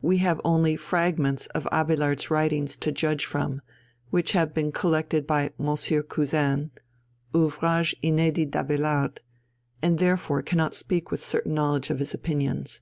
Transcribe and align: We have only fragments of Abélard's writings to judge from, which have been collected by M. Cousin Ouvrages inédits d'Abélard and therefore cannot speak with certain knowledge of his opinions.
We 0.00 0.16
have 0.24 0.40
only 0.46 0.76
fragments 0.76 1.46
of 1.48 1.64
Abélard's 1.70 2.30
writings 2.30 2.74
to 2.78 2.90
judge 2.90 3.26
from, 3.26 3.60
which 4.08 4.32
have 4.32 4.54
been 4.54 4.72
collected 4.72 5.26
by 5.26 5.52
M. 5.60 5.76
Cousin 6.08 6.70
Ouvrages 7.34 7.94
inédits 8.02 8.48
d'Abélard 8.50 9.18
and 9.82 9.98
therefore 9.98 10.40
cannot 10.40 10.74
speak 10.74 11.10
with 11.10 11.22
certain 11.22 11.52
knowledge 11.52 11.90
of 11.90 11.98
his 11.98 12.14
opinions. 12.14 12.80